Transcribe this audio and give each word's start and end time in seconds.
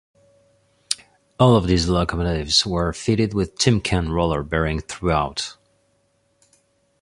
All 1.39 1.55
of 1.55 1.67
these 1.67 1.87
locomotives 1.87 2.65
were 2.65 2.91
fitted 2.91 3.35
with 3.35 3.53
Timken 3.59 4.09
roller 4.09 4.41
bearings 4.41 4.85
throughout. 4.87 5.57